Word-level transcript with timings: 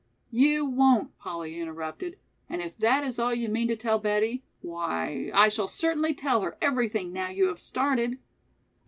"You 0.31 0.65
won't," 0.65 1.15
Polly 1.19 1.59
interrupted, 1.59 2.17
"and 2.49 2.59
if 2.59 2.75
that 2.79 3.03
is 3.03 3.19
all 3.19 3.35
you 3.35 3.49
mean 3.49 3.67
to 3.67 3.75
tell 3.75 3.99
Betty, 3.99 4.43
why 4.61 5.29
I 5.31 5.47
shall 5.47 5.67
certainly 5.67 6.15
tell 6.15 6.41
her 6.41 6.57
everything 6.59 7.13
now 7.13 7.29
you 7.29 7.49
have 7.49 7.59
started." 7.59 8.17